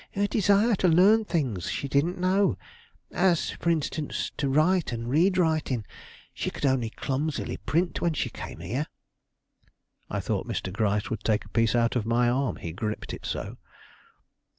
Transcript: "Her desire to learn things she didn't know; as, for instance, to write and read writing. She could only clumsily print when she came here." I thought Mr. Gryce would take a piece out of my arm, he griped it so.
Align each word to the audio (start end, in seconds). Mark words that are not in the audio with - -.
"Her 0.15 0.25
desire 0.25 0.73
to 0.77 0.87
learn 0.87 1.25
things 1.25 1.69
she 1.69 1.87
didn't 1.87 2.17
know; 2.17 2.57
as, 3.11 3.51
for 3.51 3.69
instance, 3.69 4.31
to 4.37 4.49
write 4.49 4.91
and 4.91 5.07
read 5.07 5.37
writing. 5.37 5.85
She 6.33 6.49
could 6.49 6.65
only 6.65 6.89
clumsily 6.89 7.57
print 7.57 8.01
when 8.01 8.13
she 8.13 8.31
came 8.31 8.61
here." 8.61 8.87
I 10.09 10.19
thought 10.19 10.47
Mr. 10.47 10.73
Gryce 10.73 11.11
would 11.11 11.23
take 11.23 11.45
a 11.45 11.49
piece 11.49 11.75
out 11.75 11.95
of 11.95 12.07
my 12.07 12.27
arm, 12.31 12.55
he 12.55 12.71
griped 12.73 13.13
it 13.13 13.27
so. 13.27 13.57